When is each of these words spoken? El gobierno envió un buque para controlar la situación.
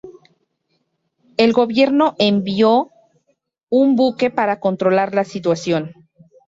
El 1.37 1.53
gobierno 1.53 2.15
envió 2.17 2.89
un 3.69 3.95
buque 3.95 4.31
para 4.31 4.59
controlar 4.59 5.13
la 5.13 5.23
situación. 5.25 5.93